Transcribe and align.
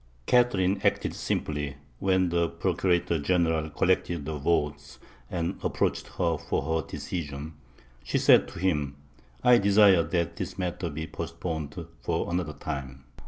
Catherine 0.25 0.81
acted 0.83 1.13
simply: 1.13 1.75
when 1.99 2.29
the 2.29 2.49
Procurator 2.49 3.19
General 3.19 3.69
collected 3.69 4.25
the 4.25 4.35
votes 4.35 4.97
and 5.29 5.59
approached 5.61 6.07
her 6.17 6.39
for 6.39 6.63
her 6.81 6.87
decision, 6.87 7.53
she 8.03 8.17
said 8.17 8.47
to 8.47 8.57
him, 8.57 8.95
"I 9.43 9.59
desire 9.59 10.01
that 10.01 10.37
this 10.37 10.57
matter 10.57 10.89
be 10.89 11.05
postponed 11.05 11.85
for 12.01 12.31
another 12.31 12.53
time." 12.53 13.03